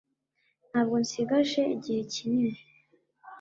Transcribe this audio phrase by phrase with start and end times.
[0.69, 2.59] Ntabwo nsigaje igihe kinini